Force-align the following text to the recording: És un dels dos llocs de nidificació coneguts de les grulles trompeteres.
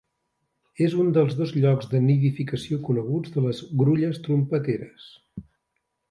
És 0.85 0.93
un 1.01 1.09
dels 1.17 1.35
dos 1.41 1.51
llocs 1.65 1.91
de 1.91 1.99
nidificació 2.07 2.79
coneguts 2.89 3.35
de 3.35 3.43
les 3.47 3.61
grulles 3.83 4.17
trompeteres. 4.29 5.05